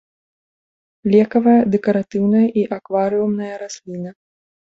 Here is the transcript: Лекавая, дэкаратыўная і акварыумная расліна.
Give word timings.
Лекавая, 1.15 1.57
дэкаратыўная 1.75 2.43
і 2.61 2.65
акварыумная 2.79 3.51
расліна. 3.65 4.11